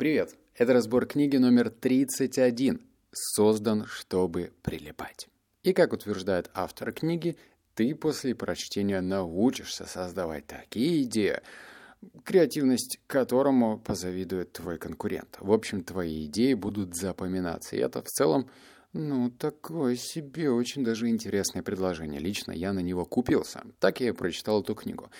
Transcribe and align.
Привет! 0.00 0.34
Это 0.54 0.72
разбор 0.72 1.04
книги 1.04 1.36
номер 1.36 1.68
31 1.68 2.80
«Создан, 3.12 3.84
чтобы 3.84 4.50
прилипать». 4.62 5.28
И 5.62 5.74
как 5.74 5.92
утверждает 5.92 6.50
автор 6.54 6.90
книги, 6.92 7.36
ты 7.74 7.94
после 7.94 8.34
прочтения 8.34 9.02
научишься 9.02 9.84
создавать 9.84 10.46
такие 10.46 11.02
идеи, 11.02 11.40
креативность 12.24 12.98
которому 13.06 13.78
позавидует 13.78 14.52
твой 14.52 14.78
конкурент. 14.78 15.36
В 15.38 15.52
общем, 15.52 15.84
твои 15.84 16.24
идеи 16.24 16.54
будут 16.54 16.96
запоминаться. 16.96 17.76
И 17.76 17.80
это 17.80 18.00
в 18.00 18.06
целом, 18.06 18.48
ну, 18.94 19.30
такое 19.30 19.96
себе 19.96 20.50
очень 20.50 20.82
даже 20.82 21.10
интересное 21.10 21.62
предложение. 21.62 22.20
Лично 22.20 22.52
я 22.52 22.72
на 22.72 22.80
него 22.80 23.04
купился. 23.04 23.64
Так 23.80 24.00
я 24.00 24.08
и 24.08 24.12
прочитал 24.12 24.62
эту 24.62 24.74
книгу. 24.74 25.10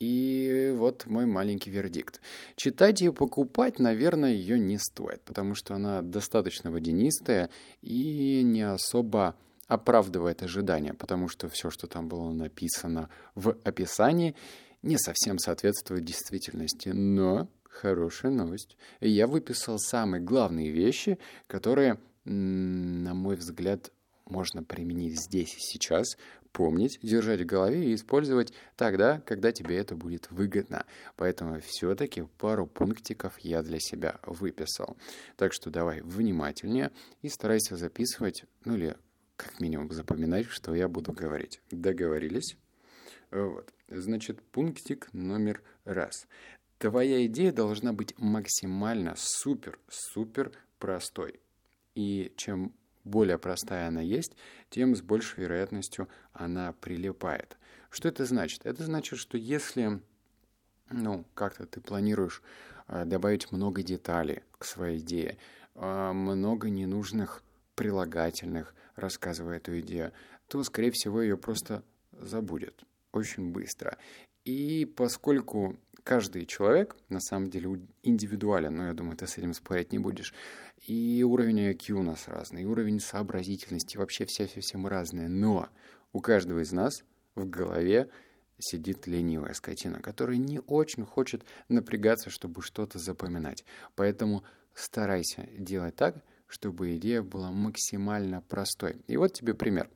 И 0.00 0.72
вот 0.76 1.06
мой 1.06 1.26
маленький 1.26 1.70
вердикт. 1.70 2.22
Читать 2.56 3.02
и 3.02 3.10
покупать, 3.10 3.78
наверное, 3.78 4.32
ее 4.32 4.58
не 4.58 4.78
стоит, 4.78 5.20
потому 5.22 5.54
что 5.54 5.74
она 5.74 6.00
достаточно 6.00 6.70
водянистая 6.70 7.50
и 7.82 8.42
не 8.42 8.62
особо 8.62 9.36
оправдывает 9.68 10.42
ожидания, 10.42 10.94
потому 10.94 11.28
что 11.28 11.48
все, 11.50 11.70
что 11.70 11.86
там 11.86 12.08
было 12.08 12.32
написано 12.32 13.10
в 13.34 13.56
описании, 13.62 14.34
не 14.82 14.96
совсем 14.96 15.38
соответствует 15.38 16.04
действительности. 16.04 16.88
Но 16.88 17.48
хорошая 17.68 18.32
новость. 18.32 18.78
Я 19.00 19.26
выписал 19.26 19.78
самые 19.78 20.22
главные 20.22 20.70
вещи, 20.70 21.18
которые, 21.46 21.98
на 22.24 23.12
мой 23.12 23.36
взгляд, 23.36 23.92
можно 24.24 24.62
применить 24.62 25.20
здесь 25.20 25.54
и 25.56 25.60
сейчас, 25.60 26.16
помнить, 26.52 26.98
держать 27.02 27.40
в 27.40 27.46
голове 27.46 27.90
и 27.90 27.94
использовать 27.94 28.52
тогда, 28.76 29.20
когда 29.20 29.52
тебе 29.52 29.76
это 29.76 29.94
будет 29.94 30.30
выгодно. 30.30 30.84
Поэтому 31.16 31.60
все-таки 31.60 32.22
пару 32.38 32.66
пунктиков 32.66 33.38
я 33.38 33.62
для 33.62 33.78
себя 33.80 34.18
выписал. 34.24 34.96
Так 35.36 35.52
что 35.52 35.70
давай 35.70 36.00
внимательнее 36.00 36.90
и 37.22 37.28
старайся 37.28 37.76
записывать, 37.76 38.44
ну 38.64 38.76
или 38.76 38.96
как 39.36 39.58
минимум 39.60 39.90
запоминать, 39.90 40.46
что 40.46 40.74
я 40.74 40.88
буду 40.88 41.12
говорить. 41.12 41.60
Договорились? 41.70 42.56
Вот. 43.30 43.72
Значит, 43.88 44.42
пунктик 44.42 45.08
номер 45.12 45.62
раз. 45.84 46.26
Твоя 46.78 47.24
идея 47.26 47.52
должна 47.52 47.92
быть 47.92 48.14
максимально 48.18 49.14
супер-супер 49.16 50.52
простой. 50.78 51.40
И 51.94 52.32
чем 52.36 52.74
более 53.10 53.38
простая 53.38 53.88
она 53.88 54.00
есть, 54.00 54.32
тем 54.70 54.96
с 54.96 55.02
большей 55.02 55.44
вероятностью 55.44 56.08
она 56.32 56.72
прилипает. 56.80 57.56
Что 57.90 58.08
это 58.08 58.24
значит? 58.24 58.64
Это 58.64 58.84
значит, 58.84 59.18
что 59.18 59.36
если 59.36 60.00
ну, 60.90 61.24
как-то 61.34 61.66
ты 61.66 61.80
планируешь 61.80 62.42
э, 62.88 63.04
добавить 63.04 63.52
много 63.52 63.82
деталей 63.82 64.42
к 64.58 64.64
своей 64.64 64.98
идее, 64.98 65.38
э, 65.74 66.12
много 66.12 66.68
ненужных 66.68 67.42
прилагательных, 67.74 68.74
рассказывая 68.96 69.56
эту 69.56 69.78
идею, 69.80 70.12
то, 70.48 70.62
скорее 70.64 70.90
всего, 70.90 71.22
ее 71.22 71.36
просто 71.36 71.82
забудет 72.12 72.84
очень 73.12 73.52
быстро. 73.52 73.96
И 74.44 74.84
поскольку 74.96 75.76
каждый 76.10 76.44
человек 76.44 76.96
на 77.08 77.20
самом 77.20 77.50
деле 77.50 77.82
индивидуален, 78.02 78.74
но 78.74 78.88
я 78.88 78.94
думаю, 78.94 79.16
ты 79.16 79.28
с 79.28 79.38
этим 79.38 79.54
спорить 79.54 79.92
не 79.92 80.00
будешь, 80.00 80.34
и 80.88 81.22
уровень 81.22 81.70
IQ 81.70 81.92
у 81.92 82.02
нас 82.02 82.26
разный, 82.26 82.62
и 82.62 82.64
уровень 82.64 82.98
сообразительности, 82.98 83.96
вообще 83.96 84.24
все-все-все 84.24 84.76
мы 84.76 84.90
разные, 84.90 85.28
но 85.28 85.68
у 86.12 86.20
каждого 86.20 86.64
из 86.64 86.72
нас 86.72 87.04
в 87.36 87.48
голове 87.48 88.08
сидит 88.58 89.06
ленивая 89.06 89.52
скотина, 89.52 90.00
которая 90.00 90.36
не 90.36 90.58
очень 90.66 91.04
хочет 91.04 91.44
напрягаться, 91.68 92.28
чтобы 92.28 92.60
что-то 92.62 92.98
запоминать. 92.98 93.64
Поэтому 93.94 94.42
старайся 94.74 95.46
делать 95.56 95.94
так, 95.94 96.16
чтобы 96.48 96.96
идея 96.96 97.22
была 97.22 97.52
максимально 97.52 98.42
простой. 98.48 98.96
И 99.06 99.16
вот 99.16 99.32
тебе 99.32 99.54
пример. 99.54 99.88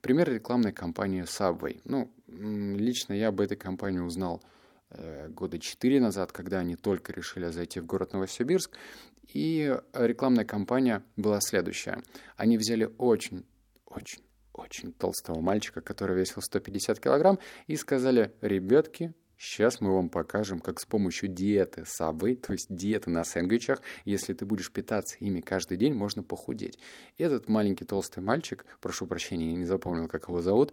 Пример 0.00 0.32
рекламной 0.32 0.72
кампании 0.72 1.24
Subway. 1.24 1.80
Ну, 1.82 2.12
лично 2.28 3.14
я 3.14 3.28
об 3.28 3.40
этой 3.40 3.56
компании 3.56 3.98
узнал 3.98 4.40
года 5.28 5.58
четыре 5.58 6.00
назад, 6.00 6.32
когда 6.32 6.58
они 6.58 6.76
только 6.76 7.12
решили 7.12 7.48
зайти 7.50 7.80
в 7.80 7.86
город 7.86 8.12
Новосибирск. 8.12 8.76
И 9.32 9.76
рекламная 9.92 10.44
кампания 10.44 11.02
была 11.16 11.40
следующая. 11.40 12.02
Они 12.36 12.56
взяли 12.56 12.90
очень, 12.98 13.44
очень, 13.84 14.22
очень 14.52 14.92
толстого 14.92 15.40
мальчика, 15.40 15.80
который 15.80 16.16
весил 16.16 16.40
150 16.40 17.00
килограмм, 17.00 17.38
и 17.66 17.76
сказали, 17.76 18.32
ребятки, 18.40 19.14
Сейчас 19.38 19.82
мы 19.82 19.94
вам 19.94 20.08
покажем, 20.08 20.60
как 20.60 20.80
с 20.80 20.86
помощью 20.86 21.28
диеты 21.28 21.82
Subway, 21.82 22.36
то 22.36 22.54
есть 22.54 22.74
диеты 22.74 23.10
на 23.10 23.22
сэндвичах, 23.22 23.82
если 24.06 24.32
ты 24.32 24.46
будешь 24.46 24.72
питаться 24.72 25.16
ими 25.20 25.42
каждый 25.42 25.76
день, 25.76 25.92
можно 25.92 26.22
похудеть. 26.22 26.78
Этот 27.18 27.46
маленький 27.48 27.84
толстый 27.84 28.20
мальчик, 28.20 28.64
прошу 28.80 29.06
прощения, 29.06 29.50
я 29.50 29.56
не 29.56 29.66
запомнил, 29.66 30.08
как 30.08 30.28
его 30.28 30.40
зовут, 30.40 30.72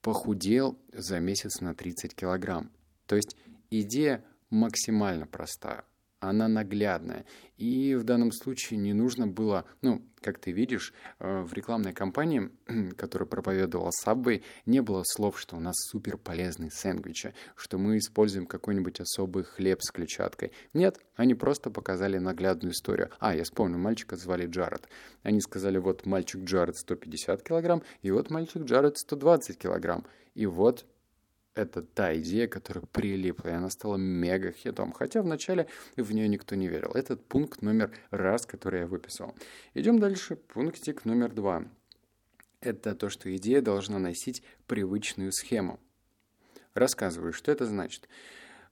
похудел 0.00 0.76
за 0.92 1.20
месяц 1.20 1.60
на 1.60 1.74
30 1.74 2.16
килограмм. 2.16 2.72
То 3.06 3.16
есть 3.16 3.36
идея 3.70 4.24
максимально 4.50 5.26
простая 5.26 5.84
она 6.28 6.48
наглядная. 6.48 7.24
И 7.56 7.94
в 7.94 8.04
данном 8.04 8.32
случае 8.32 8.78
не 8.78 8.92
нужно 8.92 9.26
было, 9.26 9.64
ну, 9.82 10.02
как 10.20 10.38
ты 10.38 10.50
видишь, 10.50 10.92
э, 11.18 11.42
в 11.42 11.52
рекламной 11.52 11.92
кампании, 11.92 12.50
которую 12.96 13.28
проповедовала 13.28 13.90
Subway, 14.04 14.42
не 14.66 14.80
было 14.80 15.02
слов, 15.04 15.38
что 15.38 15.56
у 15.56 15.60
нас 15.60 15.74
супер 15.90 16.16
полезные 16.16 16.70
сэндвичи, 16.70 17.34
что 17.56 17.78
мы 17.78 17.98
используем 17.98 18.46
какой-нибудь 18.46 19.00
особый 19.00 19.44
хлеб 19.44 19.80
с 19.82 19.90
клетчаткой. 19.90 20.52
Нет, 20.72 20.98
они 21.14 21.34
просто 21.34 21.70
показали 21.70 22.18
наглядную 22.18 22.72
историю. 22.72 23.10
А, 23.20 23.34
я 23.34 23.44
вспомнил, 23.44 23.78
мальчика 23.78 24.16
звали 24.16 24.46
Джаред. 24.46 24.88
Они 25.22 25.40
сказали, 25.40 25.78
вот 25.78 26.06
мальчик 26.06 26.42
Джаред 26.44 26.76
150 26.76 27.42
килограмм, 27.42 27.82
и 28.02 28.10
вот 28.10 28.30
мальчик 28.30 28.62
Джаред 28.62 28.98
120 28.98 29.58
килограмм. 29.58 30.04
И 30.34 30.46
вот 30.46 30.84
это 31.54 31.82
та 31.82 32.16
идея, 32.18 32.48
которая 32.48 32.84
прилипла, 32.84 33.48
и 33.48 33.52
она 33.52 33.70
стала 33.70 33.96
мега-хитом. 33.96 34.92
Хотя 34.92 35.22
вначале 35.22 35.68
в 35.96 36.12
нее 36.12 36.28
никто 36.28 36.54
не 36.54 36.68
верил. 36.68 36.90
Этот 36.92 37.24
пункт 37.24 37.62
номер 37.62 37.92
раз, 38.10 38.46
который 38.46 38.80
я 38.80 38.86
выписал. 38.86 39.34
Идем 39.74 39.98
дальше. 39.98 40.36
Пунктик 40.36 41.04
номер 41.04 41.32
два. 41.32 41.64
Это 42.60 42.94
то, 42.94 43.08
что 43.08 43.34
идея 43.36 43.60
должна 43.60 43.98
носить 43.98 44.42
привычную 44.66 45.32
схему. 45.32 45.78
Рассказываю, 46.74 47.32
что 47.32 47.52
это 47.52 47.66
значит. 47.66 48.08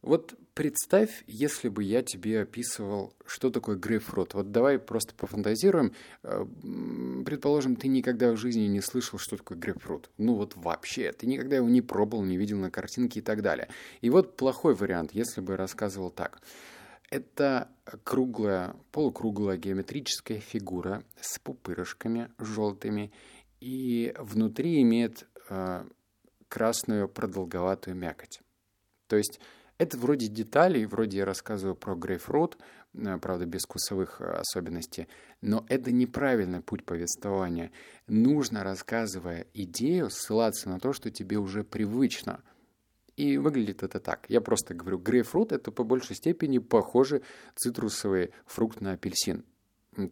Вот 0.03 0.35
представь, 0.55 1.23
если 1.27 1.69
бы 1.69 1.85
я 1.85 2.03
тебе 2.03 2.43
описывал, 2.43 3.15
что 3.25 3.51
такое 3.51 3.77
грейпфрут. 3.77 4.35
Вот 4.35 4.51
давай 4.51 4.79
просто 4.79 5.15
пофантазируем. 5.15 5.95
Э, 6.25 6.45
предположим, 7.25 7.77
ты 7.77 7.89
никогда 7.89 8.33
в 8.33 8.37
жизни 8.37 8.67
не 8.67 8.81
слышал, 8.81 9.19
что 9.19 9.37
такое 9.37 9.57
грейпфрут. 9.57 10.11
Ну 10.19 10.35
вот 10.35 10.57
вообще. 10.57 11.13
Ты 11.13 11.27
никогда 11.27 11.57
его 11.57 11.69
не 11.69 11.83
пробовал, 11.83 12.25
не 12.25 12.37
видел 12.37 12.59
на 12.59 12.71
картинке 12.71 13.21
и 13.21 13.23
так 13.23 13.43
далее. 13.43 13.69
И 14.01 14.11
вот 14.11 14.37
плохой 14.37 14.75
вариант, 14.75 15.13
если 15.13 15.41
бы 15.41 15.53
я 15.53 15.57
рассказывал 15.57 16.11
так. 16.11 16.43
Это 17.11 17.69
круглая, 18.05 18.75
полукруглая 18.91 19.57
геометрическая 19.57 20.41
фигура 20.41 21.05
с 21.21 21.39
пупырышками 21.39 22.31
желтыми 22.39 23.13
и 23.61 24.15
внутри 24.19 24.81
имеет 24.83 25.27
э, 25.49 25.85
красную 26.49 27.09
продолговатую 27.09 27.97
мякоть. 27.97 28.41
То 29.09 29.17
есть 29.17 29.41
это 29.83 29.99
вроде 29.99 30.29
деталей, 30.29 30.87
вроде 30.87 31.19
я 31.19 31.25
рассказываю 31.25 31.75
про 31.75 31.95
грейпфрут, 31.95 32.57
э, 32.95 33.19
правда, 33.19 33.47
без 33.47 33.63
вкусовых 33.63 34.21
э, 34.21 34.25
особенностей, 34.25 35.09
но 35.41 35.67
это 35.69 35.93
неправильный 35.93 36.61
путь 36.61 36.85
повествования. 36.85 37.73
Нужно, 38.07 38.63
рассказывая 38.63 39.47
идею, 39.55 40.11
ссылаться 40.11 40.69
на 40.69 40.79
то, 40.79 40.93
что 40.93 41.11
тебе 41.11 41.39
уже 41.39 41.65
привычно. 41.65 42.43
И 43.17 43.37
выглядит 43.37 43.83
это 43.83 44.01
так. 44.01 44.25
Я 44.29 44.41
просто 44.41 44.75
говорю, 44.75 44.99
грейпфрут— 44.99 45.53
это 45.53 45.71
по 45.71 45.85
большей 45.85 46.17
степени 46.17 46.59
похожий 46.59 47.23
цитрусовый 47.57 48.33
фрукт 48.47 48.81
на 48.81 48.93
апельсин 48.93 49.45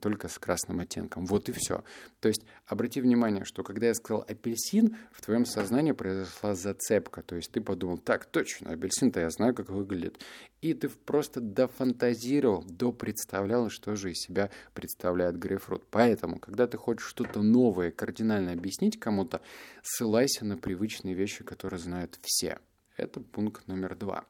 только 0.01 0.29
с 0.29 0.39
красным 0.39 0.81
оттенком. 0.81 1.25
Вот 1.27 1.49
и 1.49 1.53
все. 1.53 1.85
То 2.21 2.29
есть 2.29 2.45
обрати 2.67 3.01
внимание, 3.01 3.45
что 3.45 3.63
когда 3.63 3.87
я 3.87 3.95
сказал 3.95 4.25
апельсин, 4.29 4.97
в 5.11 5.23
твоем 5.23 5.47
сознании 5.47 5.93
произошла 5.93 6.55
зацепка. 6.55 7.23
То 7.23 7.37
есть 7.37 7.51
ты 7.51 7.61
подумал, 7.61 7.99
так, 7.99 8.27
точно, 8.27 8.73
апельсин-то 8.73 9.21
я 9.21 9.31
знаю, 9.31 9.55
как 9.55 9.71
выглядит. 9.71 10.23
И 10.61 10.75
ты 10.75 10.89
просто 10.91 11.41
дофантазировал, 11.41 12.63
допредставлял, 12.65 13.71
что 13.71 13.97
же 13.97 14.11
из 14.13 14.19
себя 14.19 14.51
представляет 14.75 15.39
грейпфрут. 15.39 15.87
Поэтому, 15.91 16.39
когда 16.39 16.67
ты 16.67 16.77
хочешь 16.77 17.09
что-то 17.09 17.41
новое, 17.43 17.91
кардинально 17.91 18.53
объяснить 18.53 19.01
кому-то, 19.01 19.41
ссылайся 19.83 20.45
на 20.45 20.59
привычные 20.59 21.15
вещи, 21.15 21.43
которые 21.43 21.81
знают 21.81 22.19
все. 22.23 22.59
Это 22.97 23.21
пункт 23.21 23.67
номер 23.67 23.97
два. 23.97 24.27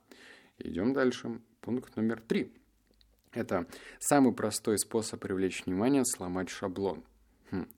Идем 0.59 0.93
дальше. 0.93 1.41
Пункт 1.61 1.97
номер 1.97 2.21
три. 2.21 2.53
Это 3.33 3.67
самый 4.01 4.33
простой 4.33 4.79
способ 4.79 5.21
привлечь 5.21 5.65
внимание– 5.65 6.05
сломать 6.05 6.49
шаблон. 6.49 7.05
Хм. 7.51 7.69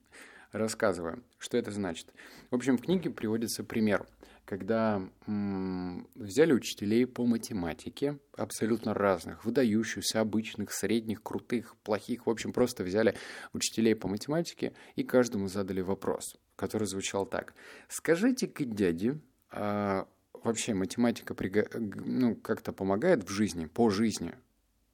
Рассказываю, 0.51 1.23
что 1.37 1.57
это 1.57 1.71
значит. 1.71 2.11
В 2.49 2.55
общем, 2.55 2.77
в 2.77 2.81
книге 2.81 3.11
приводится 3.11 3.63
пример, 3.63 4.07
когда 4.45 5.01
м- 5.27 6.07
взяли 6.15 6.53
учителей 6.53 7.05
по 7.05 7.25
математике, 7.25 8.17
абсолютно 8.35 8.95
разных, 8.95 9.45
выдающихся, 9.45 10.21
обычных, 10.21 10.71
средних, 10.73 11.21
крутых, 11.21 11.75
плохих, 11.83 12.25
в 12.25 12.29
общем, 12.31 12.51
просто 12.51 12.83
взяли 12.83 13.15
учителей 13.53 13.95
по 13.95 14.07
математике 14.07 14.73
и 14.95 15.03
каждому 15.03 15.47
задали 15.47 15.81
вопрос, 15.81 16.35
который 16.55 16.87
звучал 16.87 17.27
так. 17.27 17.53
Скажите-ка, 17.89 18.65
дяде, 18.65 19.19
а 19.51 20.07
вообще 20.33 20.73
математика 20.73 21.35
приго... 21.35 21.67
ну, 21.73 22.35
как-то 22.35 22.73
помогает 22.73 23.23
в 23.23 23.31
жизни, 23.31 23.67
по 23.67 23.91
жизни? 23.91 24.33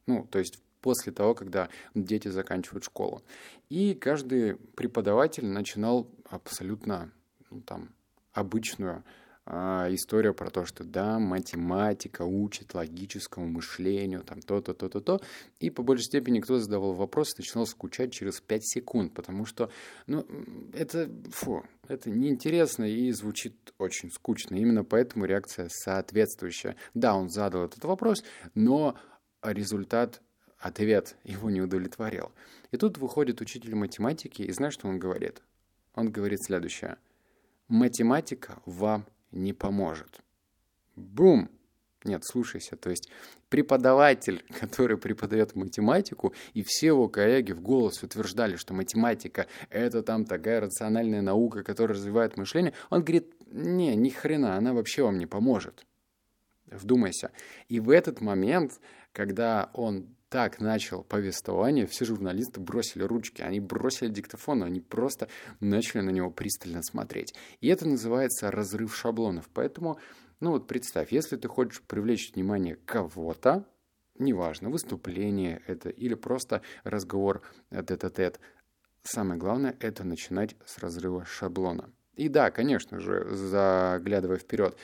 Ну, 0.10 0.28
то 0.32 0.40
есть 0.40 0.60
после 0.82 1.14
того, 1.14 1.36
когда 1.36 1.70
дети 1.94 2.30
заканчивают 2.30 2.84
школу. 2.84 3.22
И 3.70 3.94
каждый 3.94 4.56
преподаватель 4.56 5.46
начинал 5.46 6.10
абсолютно 6.28 7.12
ну, 7.52 7.62
там, 7.62 7.90
обычную 8.34 9.04
а, 9.46 9.88
история 9.94 10.34
про 10.34 10.50
то, 10.50 10.66
что 10.66 10.84
да, 10.84 11.20
математика 11.20 12.24
учит 12.24 12.74
логическому 12.74 13.48
мышлению, 13.48 14.24
там 14.24 14.42
то-то, 14.42 14.74
то-то, 14.74 15.00
то. 15.00 15.22
И 15.60 15.70
по 15.70 15.84
большей 15.84 16.06
степени 16.06 16.40
кто 16.40 16.58
задавал 16.58 16.94
вопрос, 16.94 17.38
начинал 17.38 17.68
скучать 17.68 18.12
через 18.12 18.42
5 18.42 18.62
секунд, 18.64 19.14
потому 19.14 19.46
что, 19.46 19.70
ну, 20.08 20.26
это, 20.74 21.08
фу, 21.32 21.64
это 21.88 22.10
неинтересно 22.10 22.86
и 22.86 23.12
звучит 23.12 23.56
очень 23.78 24.10
скучно. 24.12 24.56
Именно 24.56 24.84
поэтому 24.84 25.26
реакция 25.26 25.70
соответствующая. 25.70 26.76
Да, 26.96 27.16
он 27.16 27.30
задал 27.30 27.66
этот 27.66 27.84
вопрос, 27.84 28.24
но 28.56 28.98
результат 29.44 30.22
ответ 30.58 31.16
его 31.24 31.50
не 31.50 31.62
удовлетворил. 31.62 32.32
И 32.72 32.78
тут 32.78 32.98
выходит 32.98 33.42
учитель 33.42 33.76
математики, 33.76 34.42
и 34.42 34.52
знаешь, 34.52 34.74
что 34.74 34.88
он 34.88 35.00
говорит? 35.00 35.42
Он 35.96 36.12
говорит 36.12 36.44
следующее. 36.44 36.98
Математика 37.68 38.62
вам 38.66 39.06
не 39.32 39.54
поможет. 39.54 40.22
Бум! 40.96 41.50
Нет, 42.06 42.24
слушайся, 42.24 42.78
то 42.78 42.90
есть 42.90 43.10
преподаватель, 43.50 44.44
который 44.60 44.98
преподает 44.98 45.56
математику, 45.56 46.34
и 46.54 46.64
все 46.64 46.88
его 46.88 47.10
коллеги 47.10 47.52
в 47.52 47.62
голос 47.62 48.04
утверждали, 48.04 48.56
что 48.56 48.74
математика— 48.74 49.48
это 49.70 50.02
там 50.02 50.26
такая 50.26 50.62
рациональная 50.62 51.22
наука, 51.22 51.64
которая 51.64 51.98
развивает 51.98 52.38
мышление, 52.38 52.74
он 52.90 53.02
говорит, 53.04 53.34
не, 53.52 53.96
ни 53.96 54.10
хрена, 54.10 54.56
она 54.56 54.74
вообще 54.74 55.04
вам 55.04 55.18
не 55.18 55.26
поможет. 55.26 55.86
Вдумайся. 56.72 57.32
И 57.68 57.80
в 57.80 57.90
этот 57.90 58.22
момент, 58.22 58.80
когда 59.12 59.70
он 59.74 60.16
так 60.30 60.60
начал 60.60 61.04
повествование, 61.04 61.88
все 61.88 62.06
журналисты 62.06 62.60
бросили 62.60 63.04
ручки, 63.04 63.42
они 63.42 63.60
бросили 63.60 64.10
диктофон, 64.10 64.64
они 64.64 64.80
просто 64.80 65.28
начали 65.60 66.02
на 66.02 66.12
него 66.12 66.30
пристально 66.30 66.84
смотреть. 66.84 67.34
И 67.62 67.68
это 67.68 67.88
называется 67.88 68.52
разрыв 68.52 68.96
шаблонов. 68.96 69.50
Поэтому, 69.54 70.00
ну 70.40 70.52
вот 70.52 70.68
представь, 70.68 71.12
если 71.12 71.36
ты 71.36 71.48
хочешь 71.48 71.82
привлечь 71.82 72.32
внимание 72.34 72.76
кого-то, 72.76 73.66
неважно, 74.20 74.70
выступление 74.70 75.64
это 75.66 75.90
или 75.90 76.14
просто 76.14 76.62
разговор 76.84 77.42
тет-а-тет, 77.72 78.40
самое 79.02 79.40
главное— 79.40 79.76
это 79.80 80.04
начинать 80.04 80.56
с 80.66 80.78
разрыва 80.78 81.26
шаблона. 81.26 81.92
И 82.16 82.28
да, 82.28 82.52
конечно 82.52 83.00
же, 83.00 83.34
заглядывая 83.34 84.38
вперед, 84.38 84.78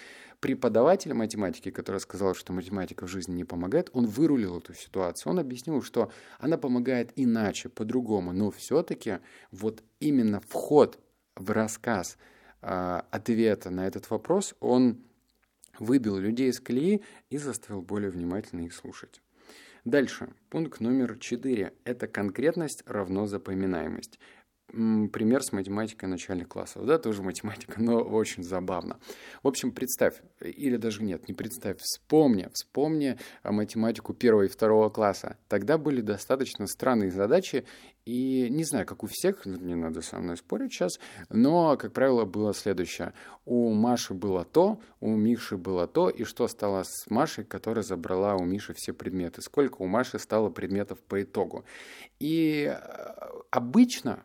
преподаватель 0.45 1.11
математики, 1.15 1.71
который 1.71 1.99
сказал, 1.99 2.35
что 2.35 2.53
математика 2.53 3.07
в 3.07 3.09
жизни 3.09 3.33
не 3.33 3.45
помогает, 3.45 3.89
он 3.93 4.05
вырулил 4.05 4.59
эту 4.59 4.75
ситуацию. 4.75 5.31
Он 5.31 5.39
объяснил, 5.39 5.81
что 5.81 6.11
она 6.37 6.59
помогает 6.59 7.11
иначе, 7.15 7.67
по-другому. 7.67 8.31
Но 8.31 8.51
все-таки 8.51 9.17
вот 9.49 9.81
именно 9.99 10.39
вход 10.39 10.99
в 11.35 11.49
рассказ 11.49 12.19
э, 12.61 13.01
ответа 13.09 13.71
на 13.71 13.87
этот 13.87 14.11
вопрос, 14.11 14.53
он 14.59 14.99
выбил 15.79 16.15
людей 16.17 16.51
из 16.51 16.59
колеи 16.59 17.01
и 17.31 17.39
заставил 17.39 17.81
более 17.81 18.11
внимательно 18.11 18.61
их 18.61 18.75
слушать. 18.75 19.23
Дальше. 19.83 20.29
Пункт 20.51 20.79
номер 20.79 21.17
четыре. 21.17 21.73
Это 21.85 22.05
конкретность 22.05 22.83
равно 22.85 23.25
запоминаемость 23.25 24.19
пример 24.67 25.43
с 25.43 25.51
математикой 25.51 26.09
начальных 26.09 26.49
классов. 26.49 26.85
Да, 26.85 26.97
тоже 26.97 27.21
математика, 27.21 27.81
но 27.81 27.99
очень 27.99 28.43
забавно. 28.43 28.99
В 29.43 29.47
общем, 29.47 29.71
представь, 29.71 30.21
или 30.41 30.77
даже 30.77 31.03
нет, 31.03 31.27
не 31.27 31.33
представь, 31.33 31.77
вспомни, 31.79 32.49
вспомни 32.53 33.17
математику 33.43 34.13
первого 34.13 34.43
и 34.43 34.47
второго 34.47 34.89
класса. 34.89 35.37
Тогда 35.47 35.77
были 35.77 36.01
достаточно 36.01 36.67
странные 36.67 37.11
задачи, 37.11 37.65
и 38.05 38.49
не 38.51 38.63
знаю, 38.63 38.85
как 38.85 39.03
у 39.03 39.07
всех, 39.07 39.45
не 39.45 39.73
надо 39.73 40.01
со 40.01 40.19
мной 40.19 40.37
спорить 40.37 40.71
сейчас, 40.71 40.99
но, 41.29 41.75
как 41.75 41.91
правило, 41.93 42.25
было 42.25 42.53
следующее. 42.53 43.13
У 43.45 43.73
Маши 43.73 44.13
было 44.13 44.45
то, 44.45 44.79
у 44.99 45.15
Миши 45.15 45.57
было 45.57 45.87
то, 45.87 46.09
и 46.09 46.23
что 46.23 46.47
стало 46.47 46.83
с 46.83 47.09
Машей, 47.09 47.43
которая 47.43 47.83
забрала 47.83 48.35
у 48.35 48.43
Миши 48.45 48.73
все 48.75 48.93
предметы? 48.93 49.41
Сколько 49.41 49.81
у 49.81 49.87
Маши 49.87 50.19
стало 50.19 50.51
предметов 50.51 50.99
по 51.01 51.23
итогу? 51.23 51.65
И 52.19 52.71
э, 52.71 52.77
обычно 53.49 54.23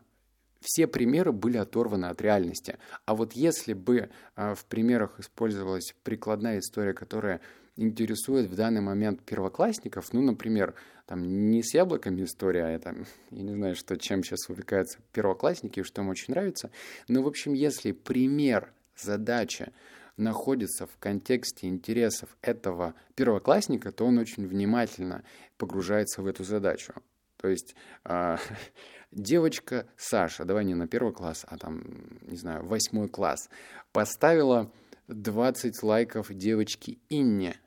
все 0.61 0.87
примеры 0.87 1.31
были 1.31 1.57
оторваны 1.57 2.05
от 2.05 2.21
реальности. 2.21 2.77
А 3.05 3.15
вот 3.15 3.33
если 3.33 3.73
бы 3.73 4.09
а, 4.35 4.55
в 4.55 4.65
примерах 4.65 5.19
использовалась 5.19 5.93
прикладная 6.03 6.59
история, 6.59 6.93
которая 6.93 7.41
интересует 7.75 8.47
в 8.47 8.55
данный 8.55 8.81
момент 8.81 9.21
первоклассников, 9.23 10.13
ну, 10.13 10.21
например, 10.21 10.75
там 11.07 11.49
не 11.49 11.63
с 11.63 11.73
яблоками 11.73 12.23
история, 12.23 12.65
а 12.65 12.69
это, 12.69 12.95
я 13.31 13.41
не 13.41 13.53
знаю, 13.53 13.75
что, 13.75 13.97
чем 13.97 14.23
сейчас 14.23 14.49
увлекаются 14.49 14.99
первоклассники, 15.11 15.83
что 15.83 16.01
им 16.01 16.09
очень 16.09 16.33
нравится, 16.33 16.69
но, 17.07 17.23
в 17.23 17.27
общем, 17.27 17.53
если 17.53 17.91
пример, 17.91 18.71
задача 18.95 19.71
находится 20.17 20.85
в 20.85 20.97
контексте 20.99 21.67
интересов 21.67 22.37
этого 22.41 22.93
первоклассника, 23.15 23.91
то 23.91 24.05
он 24.05 24.19
очень 24.19 24.45
внимательно 24.45 25.23
погружается 25.57 26.21
в 26.21 26.27
эту 26.27 26.43
задачу. 26.43 26.93
То 27.37 27.47
есть 27.47 27.75
э, 28.05 28.37
девочка 29.11 29.87
Саша, 29.97 30.45
давай 30.45 30.65
не 30.65 30.75
на 30.75 30.87
первый 30.87 31.13
класс, 31.13 31.45
а 31.47 31.57
там, 31.57 31.83
не 32.21 32.37
знаю, 32.37 32.65
восьмой 32.65 33.09
класс, 33.09 33.49
поставила 33.91 34.71
20 35.07 35.83
лайков 35.83 36.33
девочке 36.33 36.97
Инне. 37.09 37.59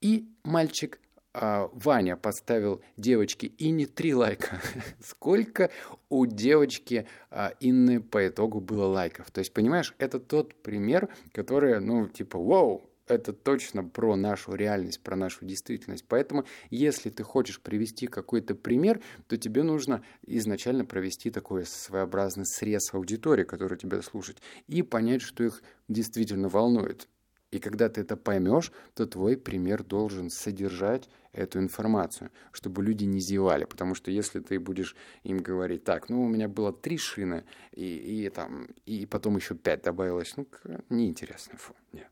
И 0.00 0.28
мальчик 0.44 1.00
а, 1.38 1.68
Ваня 1.74 2.16
поставил 2.16 2.82
девочке 2.96 3.52
Инне 3.58 3.86
3 3.86 4.14
лайка. 4.14 4.60
Сколько 5.02 5.70
у 6.08 6.24
девочки 6.24 7.06
а, 7.30 7.52
Инны 7.60 8.00
по 8.00 8.26
итогу 8.26 8.60
было 8.60 8.86
лайков? 8.86 9.30
То 9.30 9.40
есть, 9.40 9.52
понимаешь, 9.52 9.94
это 9.98 10.18
тот 10.18 10.54
пример, 10.62 11.08
который, 11.32 11.80
ну, 11.80 12.08
типа, 12.08 12.38
вау, 12.38 12.88
это 13.06 13.32
точно 13.32 13.84
про 13.84 14.16
нашу 14.16 14.54
реальность, 14.54 15.00
про 15.00 15.16
нашу 15.16 15.44
действительность. 15.44 16.04
Поэтому, 16.08 16.44
если 16.70 17.10
ты 17.10 17.22
хочешь 17.22 17.60
привести 17.60 18.06
какой-то 18.06 18.54
пример, 18.54 19.00
то 19.28 19.36
тебе 19.36 19.62
нужно 19.62 20.04
изначально 20.22 20.84
провести 20.84 21.30
такой 21.30 21.66
своеобразный 21.66 22.46
срез 22.46 22.92
аудитории, 22.92 23.44
которая 23.44 23.78
тебя 23.78 24.02
слушает, 24.02 24.40
и 24.66 24.82
понять, 24.82 25.22
что 25.22 25.44
их 25.44 25.62
действительно 25.88 26.48
волнует. 26.48 27.08
И 27.52 27.60
когда 27.60 27.88
ты 27.88 28.00
это 28.00 28.16
поймешь, 28.16 28.72
то 28.94 29.06
твой 29.06 29.36
пример 29.36 29.84
должен 29.84 30.30
содержать 30.30 31.08
эту 31.32 31.60
информацию, 31.60 32.30
чтобы 32.50 32.82
люди 32.82 33.04
не 33.04 33.20
зевали. 33.20 33.64
Потому 33.64 33.94
что 33.94 34.10
если 34.10 34.40
ты 34.40 34.58
будешь 34.58 34.96
им 35.22 35.38
говорить, 35.38 35.84
так, 35.84 36.08
ну 36.08 36.24
у 36.24 36.28
меня 36.28 36.48
было 36.48 36.72
три 36.72 36.98
шины, 36.98 37.44
и, 37.72 37.84
и, 37.84 38.28
там, 38.30 38.66
и 38.84 39.06
потом 39.06 39.36
еще 39.36 39.54
пять 39.54 39.82
добавилось, 39.82 40.34
ну 40.36 40.48
неинтересно, 40.90 41.56
фу, 41.56 41.74
нет. 41.92 42.08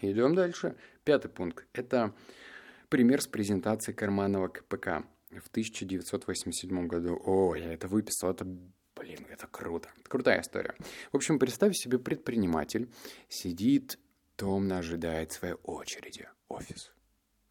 Идем 0.00 0.34
дальше. 0.34 0.76
Пятый 1.04 1.28
пункт. 1.28 1.66
Это 1.72 2.14
пример 2.88 3.22
с 3.22 3.26
презентацией 3.26 3.96
карманного 3.96 4.48
КПК 4.48 5.04
в 5.30 5.48
1987 5.48 6.86
году. 6.86 7.20
О, 7.24 7.54
я 7.54 7.72
это 7.72 7.88
выписал, 7.88 8.30
это 8.30 8.46
Блин, 8.96 9.26
это 9.30 9.46
круто. 9.46 9.90
Крутая 10.08 10.40
история. 10.40 10.74
В 11.12 11.16
общем, 11.16 11.38
представь 11.38 11.76
себе 11.76 11.98
предприниматель 11.98 12.88
сидит, 13.28 13.98
томно 14.36 14.78
ожидает 14.78 15.32
своей 15.32 15.54
очереди. 15.64 16.28
Офис. 16.48 16.92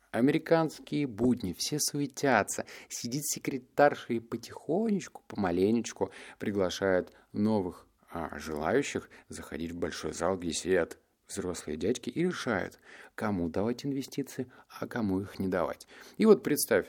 Американские 0.10 1.06
будни, 1.08 1.54
все 1.54 1.78
суетятся. 1.80 2.66
Сидит 2.90 3.26
секретарша 3.28 4.14
и 4.14 4.20
потихонечку, 4.20 5.24
помаленечку 5.28 6.12
приглашает 6.40 7.12
новых 7.32 7.86
а, 8.10 8.38
желающих 8.40 9.10
заходить 9.30 9.72
в 9.72 9.78
большой 9.78 10.14
зал, 10.14 10.38
где 10.38 10.52
сидят 10.52 10.98
взрослые 11.28 11.78
дядьки 11.78 12.10
и 12.10 12.24
решают, 12.24 12.80
кому 13.16 13.50
давать 13.50 13.86
инвестиции, 13.86 14.48
а 14.68 14.88
кому 14.88 15.22
их 15.22 15.40
не 15.40 15.48
давать. 15.48 15.88
И 16.18 16.26
вот 16.26 16.44
представь, 16.44 16.88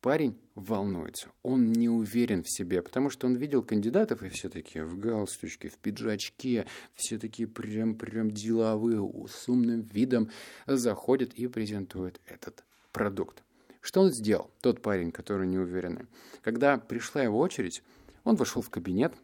парень 0.00 0.38
волнуется, 0.54 1.28
он 1.42 1.72
не 1.72 1.88
уверен 1.88 2.42
в 2.42 2.50
себе, 2.50 2.82
потому 2.82 3.08
что 3.08 3.26
он 3.26 3.36
видел 3.36 3.62
кандидатов, 3.62 4.22
и 4.22 4.28
все 4.28 4.48
такие 4.48 4.84
в 4.84 4.98
галстучке, 4.98 5.68
в 5.68 5.78
пиджачке, 5.78 6.66
все 6.94 7.18
такие 7.18 7.48
прям-прям 7.48 8.30
деловые, 8.30 9.00
с 9.28 9.48
умным 9.48 9.82
видом 9.82 10.30
заходят 10.66 11.32
и 11.34 11.46
презентуют 11.46 12.20
этот 12.26 12.64
продукт. 12.92 13.42
Что 13.80 14.00
он 14.02 14.12
сделал, 14.12 14.50
тот 14.60 14.80
парень, 14.82 15.10
который 15.10 15.46
не 15.46 15.58
уверенный? 15.58 16.06
Когда 16.42 16.78
пришла 16.78 17.22
его 17.22 17.38
очередь, 17.38 17.82
он 18.24 18.36
вошел 18.36 18.62
в 18.62 18.70
кабинет 18.70 19.14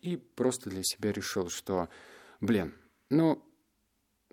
и 0.00 0.16
просто 0.16 0.70
для 0.70 0.82
себя 0.82 1.12
решил, 1.12 1.50
что, 1.50 1.88
блин, 2.40 2.74
ну, 3.10 3.42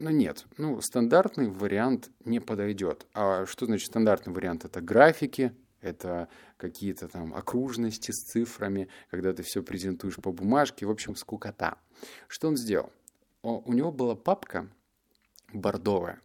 ну 0.04 0.10
нет, 0.10 0.46
ну 0.58 0.82
стандартный 0.82 1.48
вариант 1.48 2.10
не 2.26 2.42
подойдет. 2.42 3.08
А 3.14 3.46
что 3.46 3.66
значит 3.66 3.88
стандартный 3.88 4.34
вариант? 4.34 4.66
Это 4.66 4.82
графики, 4.82 5.54
это 5.80 6.28
какие-то 6.58 7.08
там 7.08 7.34
окружности 7.34 8.12
с 8.12 8.26
цифрами, 8.26 8.90
когда 9.10 9.32
ты 9.32 9.44
все 9.44 9.64
презентуешь 9.64 10.18
по 10.18 10.34
бумажке, 10.34 10.86
в 10.86 10.92
общем, 10.92 11.16
скукота. 11.16 11.78
Что 12.28 12.50
он 12.50 12.58
сделал? 12.58 12.92
у 13.44 13.74
него 13.74 13.92
была 13.92 14.16
папка 14.16 14.70
бордовая, 15.54 16.22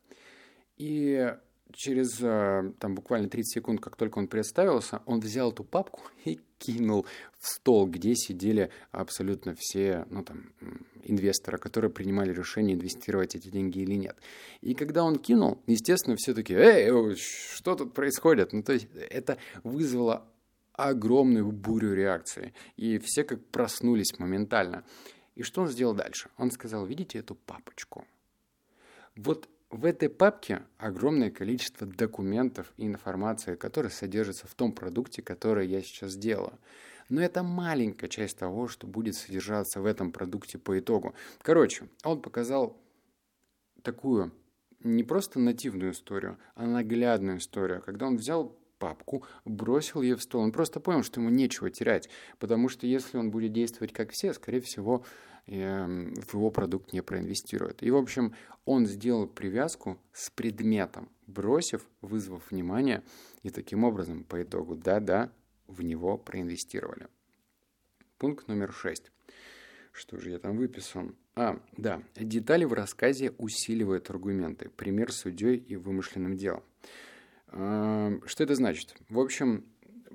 и 0.77 1.37
через 1.73 2.19
э, 2.21 2.73
там 2.79 2.95
буквально 2.95 3.29
30 3.29 3.55
секунд, 3.55 3.81
как 3.81 3.97
только 3.97 4.19
он 4.19 4.29
представился, 4.29 5.03
он 5.07 5.21
взял 5.21 5.53
эту 5.53 5.65
папку 5.65 6.03
и 6.25 6.41
кинул 6.59 7.07
в 7.39 7.49
стол, 7.49 7.87
где 7.87 8.15
сидели 8.15 8.71
абсолютно 8.91 9.55
все 9.57 10.07
ну, 10.11 10.25
там, 10.25 10.53
инвесторы, 11.05 11.59
которые 11.59 11.91
принимали 11.91 12.33
решение, 12.33 12.77
инвестировать 12.77 13.35
эти 13.35 13.49
деньги 13.49 13.79
или 13.81 13.95
нет. 13.95 14.17
И 14.61 14.75
когда 14.75 15.05
он 15.05 15.17
кинул, 15.19 15.63
естественно, 15.67 16.17
все 16.17 16.35
таки 16.35 16.55
«Эй, 16.55 17.17
что 17.17 17.77
тут 17.77 17.95
происходит?» 17.95 18.53
Ну, 18.53 18.63
то 18.63 18.73
есть 18.73 18.89
это 19.11 19.39
вызвало 19.63 20.27
огромную 20.73 21.51
бурю 21.51 21.93
реакции. 21.95 22.55
И 22.77 22.99
все 22.99 23.25
как 23.25 23.45
проснулись 23.47 24.19
моментально. 24.19 24.85
И 25.35 25.43
что 25.43 25.63
он 25.63 25.69
сделал 25.69 25.95
дальше? 25.95 26.31
Он 26.37 26.51
сказал, 26.51 26.87
видите 26.87 27.19
эту 27.19 27.35
папочку? 27.35 28.07
Вот 29.17 29.49
в 29.71 29.85
этой 29.85 30.09
папке 30.09 30.63
огромное 30.79 31.31
количество 31.31 31.87
документов 31.87 32.73
и 32.77 32.87
информации, 32.87 33.55
которые 33.55 33.93
содержатся 33.93 34.47
в 34.47 34.55
том 34.55 34.73
продукте, 34.73 35.23
который 35.23 35.67
я 35.67 35.83
сейчас 35.83 36.17
делаю. 36.17 36.59
Но 37.09 37.23
это 37.23 37.43
маленькая 37.43 38.09
часть 38.09 38.39
того, 38.39 38.69
что 38.69 38.87
будет 38.87 39.15
содержаться 39.15 39.81
в 39.81 39.87
этом 39.87 40.13
продукте 40.13 40.59
по 40.59 40.79
итогу. 40.79 41.15
Короче, 41.43 41.89
он 42.05 42.21
показал 42.21 42.77
такую 43.83 44.33
не 44.81 45.05
просто 45.05 45.39
нативную 45.39 45.93
историю, 45.93 46.39
а 46.55 46.67
наглядную 46.67 47.39
историю. 47.39 47.83
Когда 47.83 48.07
он 48.07 48.17
взял 48.17 48.57
папку, 48.79 49.25
бросил 49.45 50.03
ее 50.03 50.17
в 50.17 50.23
стол. 50.23 50.43
Он 50.43 50.53
просто 50.53 50.81
понял, 50.81 51.03
что 51.03 51.21
ему 51.21 51.31
нечего 51.31 51.71
терять, 51.71 52.09
потому 52.39 52.69
что 52.69 52.87
если 52.87 53.19
он 53.19 53.31
будет 53.31 53.53
действовать 53.53 53.93
как 53.93 54.11
все, 54.13 54.33
скорее 54.33 54.61
всего, 54.61 55.05
Эм, 55.51 56.15
в 56.15 56.35
его 56.35 56.51
продукт 56.51 56.93
не 56.93 57.01
проинвестируют. 57.01 57.83
И, 57.83 57.91
в 57.91 57.97
общем, 57.97 58.35
он 58.67 58.87
сделал 58.87 59.27
привязку 59.27 59.99
с 60.13 60.29
предметом, 60.29 61.09
бросив, 61.27 61.89
вызвав 62.03 62.51
внимание, 62.51 63.03
и 63.43 63.49
таким 63.49 63.83
образом, 63.85 64.25
по 64.25 64.43
итогу, 64.43 64.77
да-да, 64.77 65.33
в 65.67 65.83
него 65.83 66.19
проинвестировали. 66.19 67.09
Пункт 68.19 68.47
номер 68.47 68.75
шесть. 68.75 69.11
Что 69.93 70.19
же 70.19 70.29
я 70.29 70.39
там 70.39 70.59
выписал? 70.59 71.13
А, 71.35 71.59
да, 71.79 72.03
детали 72.15 72.67
в 72.67 72.75
рассказе 72.75 73.33
усиливают 73.39 74.11
аргументы. 74.11 74.69
Пример 74.69 75.11
судьей 75.13 75.57
и 75.57 75.77
вымышленным 75.77 76.37
делом. 76.37 76.63
Эм, 77.53 78.23
что 78.27 78.45
это 78.45 78.55
значит? 78.55 78.95
В 79.09 79.19
общем, 79.19 79.65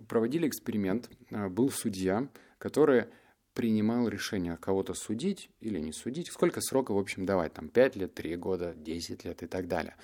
проводили 0.08 0.48
эксперимент. 0.48 1.10
Э, 1.30 1.50
был 1.50 1.70
судья, 1.70 2.28
который 2.58 3.06
принимал 3.54 4.08
решение 4.08 4.58
кого-то 4.58 4.94
судить 4.94 5.50
или 5.60 5.80
не 5.80 5.94
судить, 5.94 6.32
сколько 6.32 6.60
срока, 6.62 6.94
в 6.94 6.98
общем, 6.98 7.25
давать, 7.25 7.54
там 7.54 7.70
5 7.70 7.96
лет, 7.96 8.13
3 8.13 8.36
года, 8.38 8.74
10 8.75 9.25
лет 9.25 9.44
и 9.44 9.48
так 9.48 9.68
далее. 9.68 9.96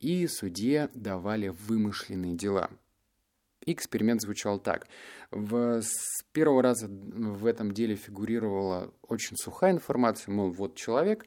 И 0.00 0.26
судье 0.26 0.90
давали 0.94 1.48
вымышленные 1.48 2.34
дела. 2.34 2.70
Эксперимент 3.64 4.22
звучал 4.22 4.58
так. 4.58 4.86
В, 5.30 5.82
с 5.82 6.22
первого 6.32 6.62
раза 6.62 6.88
в 6.88 7.46
этом 7.46 7.72
деле 7.72 7.96
фигурировала 7.96 8.92
очень 9.02 9.36
сухая 9.36 9.72
информация, 9.72 10.32
мол, 10.32 10.50
вот 10.50 10.76
человек, 10.76 11.26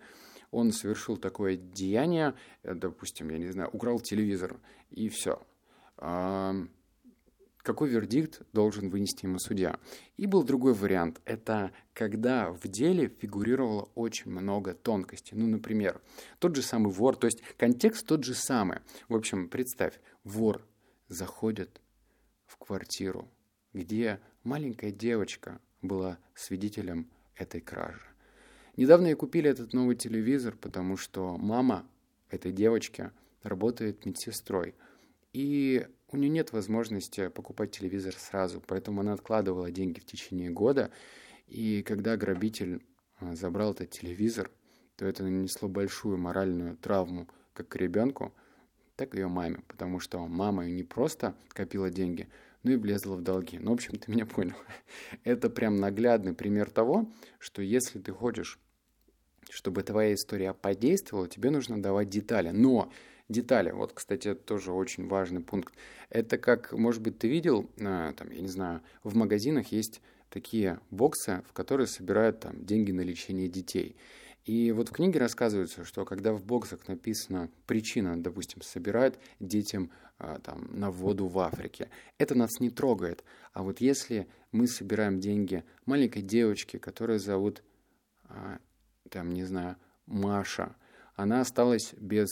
он 0.51 0.71
совершил 0.71 1.17
такое 1.17 1.55
деяние, 1.55 2.33
э, 2.63 2.73
допустим, 2.73 3.29
я 3.29 3.37
не 3.37 3.51
знаю, 3.51 3.69
украл 3.71 3.99
телевизор, 3.99 4.59
и 4.89 5.09
все 5.09 5.39
какой 7.69 7.89
вердикт 7.89 8.41
должен 8.53 8.89
вынести 8.89 9.25
ему 9.25 9.37
судья. 9.37 9.77
И 10.17 10.25
был 10.25 10.43
другой 10.43 10.73
вариант. 10.73 11.21
Это 11.25 11.71
когда 11.93 12.51
в 12.51 12.67
деле 12.67 13.09
фигурировало 13.09 13.89
очень 13.93 14.31
много 14.31 14.73
тонкостей. 14.73 15.37
Ну, 15.37 15.45
например, 15.45 16.01
тот 16.39 16.55
же 16.55 16.61
самый 16.61 16.91
вор, 16.91 17.15
то 17.15 17.27
есть 17.27 17.43
контекст 17.57 18.07
тот 18.07 18.23
же 18.23 18.33
самый. 18.33 18.79
В 19.07 19.15
общем, 19.15 19.49
представь, 19.49 19.99
вор 20.23 20.65
заходит 21.09 21.81
в 22.47 22.57
квартиру, 22.57 23.29
где 23.73 24.19
маленькая 24.43 24.91
девочка 24.91 25.59
была 25.83 26.17
свидетелем 26.33 27.07
этой 27.35 27.61
кражи. 27.61 28.01
Недавно 28.79 29.07
я 29.07 29.15
купили 29.17 29.49
этот 29.49 29.73
новый 29.73 29.97
телевизор, 29.97 30.55
потому 30.55 30.95
что 30.95 31.35
мама 31.37 31.85
этой 32.29 32.53
девочки 32.53 33.11
работает 33.43 34.05
медсестрой. 34.05 34.73
И 35.33 35.85
у 36.07 36.15
нее 36.15 36.29
нет 36.29 36.53
возможности 36.53 37.27
покупать 37.27 37.71
телевизор 37.71 38.13
сразу, 38.13 38.63
поэтому 38.65 39.01
она 39.01 39.11
откладывала 39.11 39.69
деньги 39.69 39.99
в 39.99 40.05
течение 40.05 40.49
года. 40.49 40.91
И 41.45 41.83
когда 41.83 42.15
грабитель 42.15 42.81
а, 43.17 43.35
забрал 43.35 43.73
этот 43.73 43.89
телевизор, 43.89 44.49
то 44.95 45.05
это 45.05 45.23
нанесло 45.23 45.67
большую 45.67 46.17
моральную 46.17 46.77
травму 46.77 47.27
как 47.51 47.75
ребенку, 47.75 48.33
так 48.95 49.13
и 49.13 49.17
ее 49.17 49.27
маме, 49.27 49.59
потому 49.67 49.99
что 49.99 50.25
мама 50.25 50.67
не 50.67 50.83
просто 50.83 51.35
копила 51.49 51.89
деньги, 51.89 52.29
но 52.63 52.71
и 52.71 52.77
влезла 52.77 53.17
в 53.17 53.23
долги. 53.23 53.59
Ну, 53.59 53.71
в 53.71 53.73
общем, 53.73 53.99
ты 53.99 54.09
меня 54.09 54.25
понял. 54.25 54.55
Это 55.25 55.49
прям 55.49 55.81
наглядный 55.81 56.33
пример 56.33 56.69
того, 56.69 57.11
что 57.39 57.61
если 57.61 57.99
ты 57.99 58.13
хочешь, 58.13 58.57
чтобы 59.49 59.83
твоя 59.83 60.13
история 60.13 60.53
подействовала, 60.53 61.27
тебе 61.27 61.49
нужно 61.49 61.81
давать 61.81 62.09
детали. 62.09 62.49
Но 62.51 62.91
детали. 63.29 63.71
Вот, 63.71 63.93
кстати, 63.93 64.29
это 64.29 64.41
тоже 64.41 64.71
очень 64.71 65.07
важный 65.07 65.41
пункт. 65.41 65.73
Это 66.09 66.37
как, 66.37 66.73
может 66.73 67.01
быть, 67.01 67.19
ты 67.19 67.27
видел, 67.27 67.69
э, 67.77 68.13
там, 68.17 68.31
я 68.31 68.41
не 68.41 68.47
знаю, 68.47 68.81
в 69.03 69.15
магазинах 69.15 69.67
есть 69.71 70.01
такие 70.29 70.79
боксы, 70.91 71.43
в 71.47 71.53
которые 71.53 71.87
собирают 71.87 72.39
там 72.39 72.65
деньги 72.65 72.91
на 72.91 73.01
лечение 73.01 73.47
детей. 73.47 73.95
И 74.45 74.71
вот 74.71 74.89
в 74.89 74.93
книге 74.93 75.19
рассказывается, 75.19 75.85
что 75.85 76.05
когда 76.05 76.33
в 76.33 76.43
боксах 76.43 76.87
написана 76.87 77.51
причина, 77.67 78.21
допустим, 78.21 78.61
собирают 78.61 79.19
детям 79.39 79.91
а, 80.17 80.39
там, 80.39 80.67
на 80.71 80.89
воду 80.89 81.27
в 81.27 81.37
Африке, 81.39 81.89
это 82.17 82.35
нас 82.35 82.59
не 82.59 82.69
трогает. 82.69 83.23
А 83.53 83.61
вот 83.61 83.79
если 83.79 84.27
мы 84.51 84.67
собираем 84.67 85.19
деньги 85.19 85.63
маленькой 85.85 86.23
девочке, 86.23 86.79
которую 86.79 87.19
зовут, 87.19 87.61
а, 88.23 88.59
там, 89.09 89.31
не 89.31 89.43
знаю, 89.43 89.75
Маша, 90.05 90.75
она 91.15 91.41
осталась 91.41 91.93
без 91.97 92.29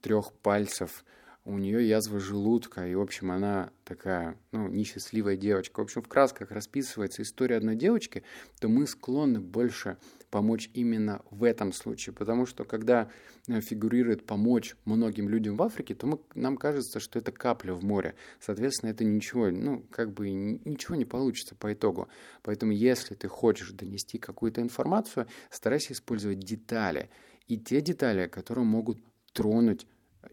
трех 0.00 0.32
пальцев, 0.32 1.04
у 1.44 1.56
нее 1.56 1.88
язва 1.88 2.20
желудка, 2.20 2.86
и, 2.86 2.94
в 2.94 3.00
общем, 3.00 3.32
она 3.32 3.70
такая, 3.84 4.36
ну, 4.52 4.68
несчастливая 4.68 5.36
девочка. 5.36 5.80
В 5.80 5.84
общем, 5.84 6.02
в 6.02 6.08
красках 6.08 6.50
расписывается 6.50 7.22
история 7.22 7.56
одной 7.56 7.74
девочки, 7.74 8.22
то 8.60 8.68
мы 8.68 8.86
склонны 8.86 9.40
больше 9.40 9.96
помочь 10.30 10.70
именно 10.74 11.22
в 11.30 11.44
этом 11.44 11.72
случае, 11.72 12.14
потому 12.14 12.46
что 12.46 12.64
когда 12.64 13.10
э, 13.46 13.60
фигурирует 13.60 14.26
помочь 14.26 14.76
многим 14.84 15.28
людям 15.28 15.56
в 15.56 15.62
Африке, 15.62 15.94
то 15.94 16.06
мы, 16.06 16.18
нам 16.34 16.56
кажется, 16.56 17.00
что 17.00 17.18
это 17.18 17.32
капля 17.32 17.72
в 17.72 17.84
море. 17.84 18.14
Соответственно, 18.40 18.90
это 18.90 19.04
ничего, 19.04 19.50
ну, 19.50 19.84
как 19.90 20.12
бы 20.12 20.30
ничего 20.30 20.96
не 20.96 21.04
получится 21.04 21.54
по 21.54 21.72
итогу. 21.72 22.08
Поэтому, 22.42 22.72
если 22.72 23.14
ты 23.14 23.28
хочешь 23.28 23.72
донести 23.72 24.18
какую-то 24.18 24.60
информацию, 24.60 25.26
старайся 25.50 25.92
использовать 25.92 26.40
детали. 26.40 27.10
И 27.46 27.56
те 27.56 27.80
детали, 27.80 28.26
которые 28.26 28.64
могут 28.64 28.98
тронуть 29.32 29.86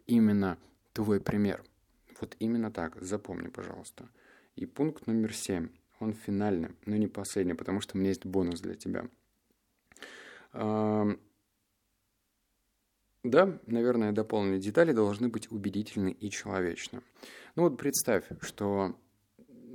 именно 0.07 0.57
твой 0.93 1.21
пример. 1.21 1.63
Вот 2.19 2.35
именно 2.39 2.71
так, 2.71 3.01
запомни, 3.01 3.47
пожалуйста. 3.47 4.09
И 4.55 4.65
пункт 4.65 5.07
номер 5.07 5.33
семь, 5.33 5.69
он 5.99 6.13
финальный, 6.13 6.69
но 6.85 6.95
не 6.95 7.07
последний, 7.07 7.53
потому 7.53 7.81
что 7.81 7.95
у 7.95 7.99
меня 7.99 8.09
есть 8.09 8.25
бонус 8.25 8.61
для 8.61 8.75
тебя. 8.75 9.07
Да, 13.25 13.59
наверное, 13.65 14.11
дополненные 14.11 14.59
детали 14.59 14.91
должны 14.91 15.29
быть 15.29 15.51
убедительны 15.51 16.11
и 16.11 16.29
человечны. 16.29 17.01
Ну 17.55 17.63
вот 17.63 17.75
представь, 17.75 18.23
что 18.41 18.95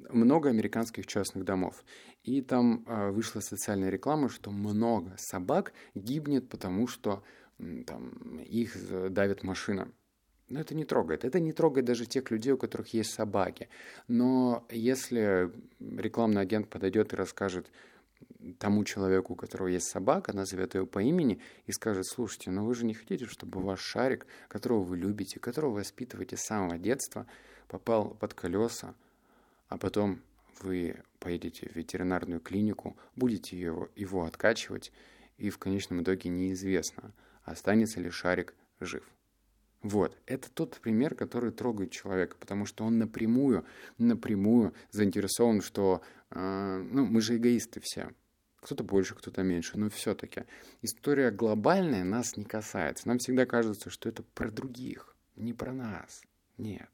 много 0.09 0.49
американских 0.51 1.09
частных 1.09 1.45
домов, 1.45 1.85
и 2.23 2.43
там 2.43 2.85
э, 2.87 3.11
вышла 3.11 3.41
социальная 3.41 3.91
реклама, 3.91 4.29
что 4.29 4.53
много 4.53 5.15
собак 5.17 5.73
гибнет, 5.97 6.49
потому 6.49 6.87
что 6.87 7.25
там, 7.87 8.39
их 8.39 8.77
давит 9.13 9.43
машина. 9.43 9.91
Но 10.49 10.61
это 10.61 10.75
не 10.75 10.85
трогает. 10.85 11.25
Это 11.25 11.41
не 11.41 11.53
трогает 11.53 11.87
даже 11.87 12.07
тех 12.07 12.31
людей, 12.31 12.53
у 12.53 12.59
которых 12.59 12.95
есть 12.95 13.13
собаки. 13.13 13.69
Но 14.09 14.67
если 14.71 15.51
рекламный 15.79 16.43
агент 16.43 16.69
подойдет 16.69 17.13
и 17.13 17.17
расскажет 17.17 17.71
тому 18.59 18.85
человеку, 18.85 19.33
у 19.33 19.37
которого 19.37 19.69
есть 19.69 19.89
собака, 19.89 20.33
назовет 20.35 20.75
ее 20.75 20.87
по 20.87 21.01
имени 21.01 21.41
и 21.67 21.73
скажет, 21.73 22.07
слушайте, 22.07 22.51
но 22.51 22.63
ну 22.63 22.69
вы 22.69 22.75
же 22.75 22.85
не 22.85 22.95
хотите, 22.95 23.27
чтобы 23.27 23.61
ваш 23.61 23.81
шарик, 23.81 24.27
которого 24.49 24.83
вы 24.83 24.97
любите, 24.97 25.41
которого 25.41 25.71
вы 25.71 25.79
воспитываете 25.79 26.37
с 26.37 26.43
самого 26.43 26.79
детства, 26.79 27.27
попал 27.69 28.11
под 28.11 28.35
колеса, 28.35 28.95
а 29.69 29.79
потом 29.79 30.21
вы 30.61 31.03
поедете 31.19 31.69
в 31.69 31.77
ветеринарную 31.77 32.41
клинику, 32.41 32.97
будете 33.17 33.59
его, 33.59 33.89
его 33.97 34.25
откачивать, 34.25 34.93
и 35.39 35.51
в 35.51 35.59
конечном 35.59 36.03
итоге 36.03 36.31
неизвестно– 36.31 37.13
останется 37.51 38.01
ли 38.01 38.11
шарик 38.11 38.55
жив. 38.81 39.05
Вот, 39.83 40.17
это 40.27 40.51
тот 40.51 40.79
пример, 40.79 41.15
который 41.15 41.53
трогает 41.53 41.91
человека, 41.91 42.37
потому 42.39 42.67
что 42.67 42.85
он 42.85 42.99
напрямую, 42.99 43.65
напрямую 43.97 44.75
заинтересован, 44.91 45.63
что, 45.63 46.03
э, 46.31 46.87
ну, 46.91 47.07
мы 47.07 47.23
же 47.23 47.37
эгоисты 47.37 47.81
все, 47.83 48.11
кто-то 48.61 48.85
больше, 48.85 49.15
кто-то 49.15 49.43
меньше, 49.43 49.79
но 49.79 49.91
все-таки 49.91 50.45
история 50.83 51.31
глобальная 51.31 52.05
нас 52.05 52.37
не 52.37 52.45
касается. 52.45 53.09
Нам 53.09 53.19
всегда 53.19 53.47
кажется, 53.47 53.91
что 53.91 54.09
это 54.09 54.23
про 54.23 54.51
других, 54.51 55.17
не 55.37 55.53
про 55.53 55.73
нас. 55.73 56.23
Нет. 56.59 56.91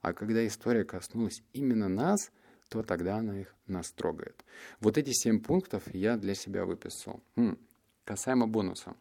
А 0.00 0.12
когда 0.12 0.46
история 0.46 0.84
коснулась 0.84 1.42
именно 1.52 1.88
нас, 1.88 2.30
то 2.68 2.82
тогда 2.82 3.16
она 3.16 3.40
их 3.40 3.54
нас 3.66 3.90
трогает. 3.90 4.44
Вот 4.78 4.96
эти 4.96 5.10
семь 5.10 5.40
пунктов 5.40 5.92
я 5.92 6.16
для 6.16 6.34
себя 6.34 6.64
выписал. 6.64 7.20
М-м. 7.36 7.58
Касаемо 8.04 8.46
бонуса. 8.46 8.94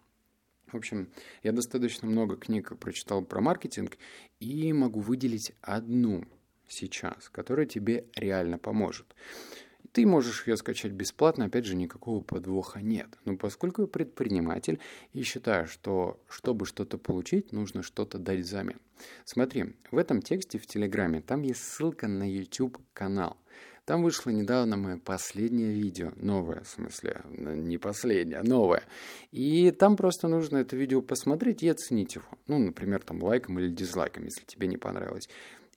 В 0.68 0.76
общем, 0.76 1.10
я 1.44 1.52
достаточно 1.52 2.08
много 2.08 2.36
книг 2.36 2.78
прочитал 2.80 3.24
про 3.24 3.42
маркетинг 3.42 3.98
и 4.40 4.72
могу 4.74 5.00
выделить 5.00 5.54
одну 5.62 6.26
сейчас, 6.68 7.30
которая 7.30 7.66
тебе 7.66 8.06
реально 8.16 8.58
поможет. 8.58 9.16
Ты 9.92 10.06
можешь 10.06 10.48
ее 10.48 10.56
скачать 10.58 10.92
бесплатно, 10.92 11.46
опять 11.46 11.66
же, 11.66 11.76
никакого 11.76 12.22
подвоха 12.22 12.82
нет. 12.82 13.08
Но 13.26 13.38
поскольку 13.38 13.82
я 13.82 13.88
предприниматель 13.88 14.80
и 15.14 15.24
считаю, 15.24 15.68
что 15.68 16.20
чтобы 16.28 16.66
что-то 16.66 16.98
получить, 16.98 17.52
нужно 17.52 17.82
что-то 17.82 18.20
дать 18.20 18.42
взамен. 18.42 18.80
Смотри, 19.26 19.76
в 19.92 19.98
этом 19.98 20.22
тексте 20.22 20.60
в 20.60 20.68
Телеграме, 20.68 21.22
там 21.22 21.42
есть 21.42 21.64
ссылка 21.64 22.08
на 22.08 22.30
YouTube 22.30 22.78
канал. 22.94 23.38
Там 23.86 24.04
вышло 24.04 24.30
недавно 24.30 24.78
мое 24.78 24.98
последнее 24.98 25.74
видео, 25.74 26.12
новое, 26.16 26.62
в 26.62 26.68
смысле, 26.68 27.22
не 27.28 27.80
последнее, 27.80 28.38
а 28.38 28.44
новое. 28.44 28.84
И 29.32 29.72
там 29.72 29.98
просто 29.98 30.28
нужно 30.28 30.58
это 30.58 30.76
видео 30.76 31.02
посмотреть 31.02 31.64
и 31.64 31.70
оценить 31.70 32.14
его. 32.14 32.26
Ну, 32.46 32.60
например, 32.60 33.02
там 33.02 33.24
лайком 33.24 33.58
или 33.58 33.68
дизлайком, 33.68 34.26
если 34.26 34.44
тебе 34.46 34.68
не 34.68 34.78
понравилось 34.78 35.28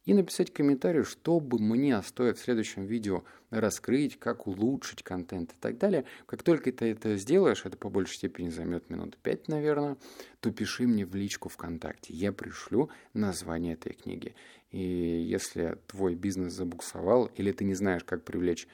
и 0.05 0.15
написать 0.15 0.53
комментарий, 0.53 1.05
что 1.05 1.39
бы 1.41 1.59
мне 1.59 2.01
стоит 2.03 2.39
в 2.39 2.43
следующем 2.43 2.85
видео 2.87 3.25
раскрыть, 3.51 4.19
как 4.19 4.47
улучшить 4.47 5.03
контент 5.03 5.53
и 5.53 5.57
так 5.61 5.79
далее. 5.79 6.05
Как 6.27 6.43
только 6.43 6.73
ты 6.73 6.87
это 6.87 7.17
сделаешь, 7.17 7.65
это 7.65 7.77
по 7.77 7.89
большей 7.89 8.17
степени 8.17 8.49
займет 8.49 8.91
минут 8.91 9.17
5, 9.19 9.49
наверное, 9.49 9.97
то 10.41 10.51
пиши 10.51 10.87
мне 10.87 11.07
в 11.07 11.15
личку 11.15 11.49
ВКонтакте. 11.49 12.13
Я 12.13 12.33
пришлю 12.33 12.91
название 13.15 13.75
этой 13.75 13.93
книги. 13.93 14.35
И 14.71 14.81
если 14.81 15.79
твой 15.87 16.15
бизнес 16.15 16.55
забуксовал 16.55 17.27
или 17.37 17.53
ты 17.53 17.65
не 17.65 17.75
знаешь, 17.75 18.05
как 18.05 18.25
привлечь 18.25 18.67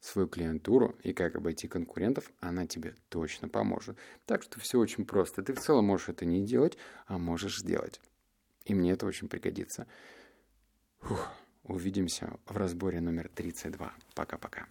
свою 0.00 0.28
клиентуру 0.28 0.94
и 1.02 1.12
как 1.12 1.34
обойти 1.36 1.66
конкурентов, 1.66 2.30
она 2.40 2.66
тебе 2.66 2.94
точно 3.08 3.48
поможет. 3.48 3.96
Так 4.26 4.42
что 4.42 4.60
все 4.60 4.78
очень 4.78 5.04
просто. 5.04 5.42
Ты 5.42 5.54
в 5.54 5.60
целом 5.60 5.86
можешь 5.86 6.10
это 6.10 6.24
не 6.24 6.44
делать, 6.44 6.76
а 7.06 7.18
можешь 7.18 7.58
сделать. 7.58 8.00
И 8.66 8.74
мне 8.74 8.92
это 8.92 9.06
очень 9.06 9.28
пригодится. 9.28 9.86
Фух, 11.06 11.30
увидимся 11.62 12.32
в 12.46 12.56
разборе 12.56 13.00
номер 13.00 13.30
32. 13.32 13.92
Пока-пока. 14.14 14.66